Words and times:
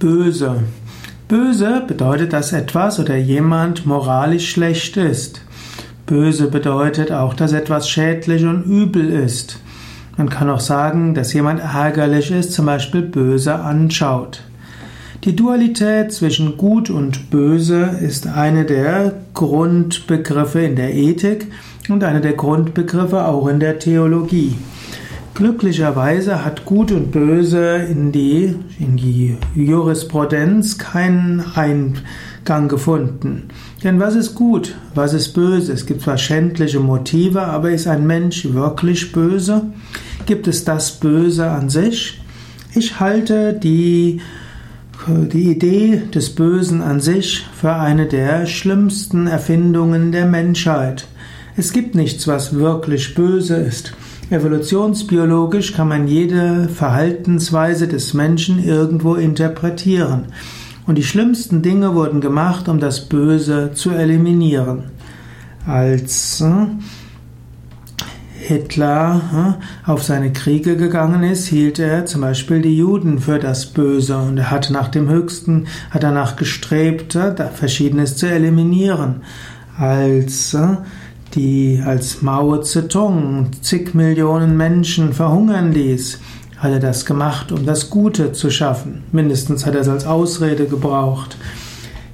Böse. 0.00 0.62
Böse 1.28 1.82
bedeutet, 1.86 2.32
dass 2.32 2.54
etwas 2.54 2.98
oder 2.98 3.16
jemand 3.16 3.84
moralisch 3.84 4.50
schlecht 4.50 4.96
ist. 4.96 5.42
Böse 6.06 6.46
bedeutet 6.48 7.12
auch, 7.12 7.34
dass 7.34 7.52
etwas 7.52 7.86
schädlich 7.86 8.44
und 8.46 8.64
übel 8.64 9.10
ist. 9.10 9.60
Man 10.16 10.30
kann 10.30 10.48
auch 10.48 10.60
sagen, 10.60 11.14
dass 11.14 11.34
jemand 11.34 11.60
ärgerlich 11.60 12.30
ist, 12.30 12.52
zum 12.52 12.64
Beispiel 12.64 13.02
böse 13.02 13.54
anschaut. 13.56 14.42
Die 15.24 15.36
Dualität 15.36 16.14
zwischen 16.14 16.56
Gut 16.56 16.88
und 16.88 17.28
Böse 17.28 17.98
ist 18.00 18.26
eine 18.26 18.64
der 18.64 19.12
Grundbegriffe 19.34 20.62
in 20.62 20.76
der 20.76 20.94
Ethik 20.94 21.48
und 21.90 22.04
eine 22.04 22.22
der 22.22 22.32
Grundbegriffe 22.32 23.26
auch 23.26 23.48
in 23.48 23.60
der 23.60 23.78
Theologie. 23.78 24.56
Glücklicherweise 25.40 26.44
hat 26.44 26.66
Gut 26.66 26.92
und 26.92 27.12
Böse 27.12 27.76
in 27.76 28.12
die, 28.12 28.54
in 28.78 28.98
die 28.98 29.38
Jurisprudenz 29.54 30.76
keinen 30.76 31.42
Eingang 31.54 32.68
gefunden. 32.68 33.48
Denn 33.82 33.98
was 33.98 34.16
ist 34.16 34.34
gut? 34.34 34.76
Was 34.94 35.14
ist 35.14 35.32
böse? 35.32 35.72
Es 35.72 35.86
gibt 35.86 36.02
zwar 36.02 36.18
schändliche 36.18 36.78
Motive, 36.78 37.40
aber 37.40 37.70
ist 37.70 37.86
ein 37.86 38.06
Mensch 38.06 38.52
wirklich 38.52 39.12
böse? 39.12 39.62
Gibt 40.26 40.46
es 40.46 40.66
das 40.66 41.00
Böse 41.00 41.48
an 41.48 41.70
sich? 41.70 42.20
Ich 42.74 43.00
halte 43.00 43.54
die, 43.54 44.20
die 45.08 45.50
Idee 45.52 46.02
des 46.14 46.34
Bösen 46.34 46.82
an 46.82 47.00
sich 47.00 47.46
für 47.58 47.72
eine 47.72 48.04
der 48.04 48.44
schlimmsten 48.44 49.26
Erfindungen 49.26 50.12
der 50.12 50.26
Menschheit. 50.26 51.06
Es 51.56 51.72
gibt 51.72 51.94
nichts, 51.94 52.28
was 52.28 52.52
wirklich 52.56 53.14
böse 53.14 53.56
ist. 53.56 53.94
Evolutionsbiologisch 54.30 55.72
kann 55.72 55.88
man 55.88 56.06
jede 56.06 56.68
Verhaltensweise 56.68 57.88
des 57.88 58.14
Menschen 58.14 58.62
irgendwo 58.64 59.16
interpretieren. 59.16 60.26
Und 60.86 60.98
die 60.98 61.02
schlimmsten 61.02 61.62
Dinge 61.62 61.96
wurden 61.96 62.20
gemacht, 62.20 62.68
um 62.68 62.78
das 62.78 63.08
Böse 63.08 63.72
zu 63.74 63.90
eliminieren. 63.90 64.84
Als 65.66 66.40
äh, 66.40 66.66
Hitler 68.38 69.58
äh, 69.86 69.90
auf 69.90 70.04
seine 70.04 70.32
Kriege 70.32 70.76
gegangen 70.76 71.24
ist, 71.24 71.48
hielt 71.48 71.80
er 71.80 72.06
zum 72.06 72.20
Beispiel 72.20 72.62
die 72.62 72.76
Juden 72.76 73.18
für 73.18 73.40
das 73.40 73.66
Böse 73.66 74.16
und 74.16 74.38
er 74.38 74.52
hat 74.52 74.70
nach 74.70 74.88
dem 74.88 75.08
Höchsten, 75.08 75.66
hat 75.90 76.04
danach 76.04 76.36
gestrebt, 76.36 77.16
äh, 77.16 77.34
Verschiedenes 77.52 78.16
zu 78.16 78.26
eliminieren. 78.26 79.22
Als 79.76 80.56
die 81.34 81.82
als 81.84 82.22
Mao 82.22 82.58
Zedong 82.58 83.48
zig 83.60 83.94
Millionen 83.94 84.56
Menschen 84.56 85.12
verhungern 85.12 85.72
ließ, 85.72 86.18
hat 86.58 86.72
er 86.72 86.80
das 86.80 87.06
gemacht, 87.06 87.52
um 87.52 87.64
das 87.64 87.88
Gute 87.90 88.32
zu 88.32 88.50
schaffen. 88.50 89.02
Mindestens 89.12 89.64
hat 89.64 89.74
er 89.74 89.80
es 89.80 89.88
als 89.88 90.06
Ausrede 90.06 90.66
gebraucht. 90.66 91.36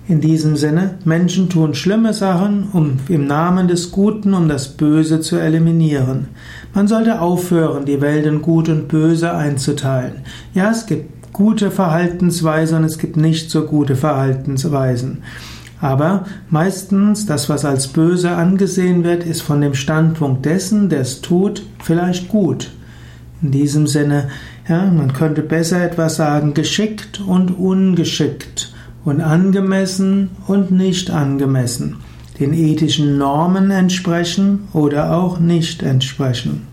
In 0.09 0.20
diesem 0.20 0.56
Sinne, 0.56 0.98
Menschen 1.05 1.48
tun 1.48 1.75
schlimme 1.75 2.14
Sachen, 2.14 2.69
um 2.72 2.98
im 3.09 3.27
Namen 3.27 3.67
des 3.67 3.91
Guten, 3.91 4.34
um 4.34 4.48
das 4.48 4.69
Böse 4.69 5.20
zu 5.20 5.37
eliminieren. 5.37 6.28
Man 6.75 6.87
sollte 6.87 7.20
aufhören, 7.20 7.87
die 7.87 8.00
Welt 8.00 8.25
in 8.25 8.41
Gut 8.41 8.69
und 8.69 8.87
Böse 8.87 9.34
einzuteilen. 9.34 10.22
Ja, 10.55 10.70
es 10.70 10.87
gibt 10.87 11.33
gute 11.33 11.72
Verhaltensweisen 11.72 12.78
und 12.78 12.84
es 12.84 12.98
gibt 12.98 13.17
nicht 13.17 13.50
so 13.50 13.64
gute 13.64 13.97
Verhaltensweisen. 13.97 15.25
Aber 15.81 16.25
meistens 16.49 17.27
das, 17.27 17.49
was 17.49 17.65
als 17.65 17.89
böse 17.89 18.31
angesehen 18.31 19.05
wird, 19.05 19.25
ist 19.25 19.43
von 19.43 19.61
dem 19.61 19.75
Standpunkt 19.75 20.47
dessen, 20.47 20.89
der 20.89 21.01
es 21.01 21.21
tut, 21.21 21.63
vielleicht 21.83 22.29
gut. 22.29 22.71
In 23.43 23.51
diesem 23.51 23.87
Sinne, 23.87 24.29
ja, 24.69 24.91
man 24.91 25.13
könnte 25.13 25.43
besser 25.43 25.85
etwas 25.85 26.17
sagen, 26.17 26.55
geschickt 26.55 27.21
und 27.21 27.51
ungeschickt 27.51 28.73
und 29.05 29.21
angemessen 29.21 30.31
und 30.47 30.71
nicht 30.71 31.11
angemessen, 31.11 31.97
den 32.41 32.53
ethischen 32.55 33.19
Normen 33.19 33.71
entsprechen 33.71 34.69
oder 34.73 35.17
auch 35.17 35.39
nicht 35.39 35.83
entsprechen. 35.83 36.67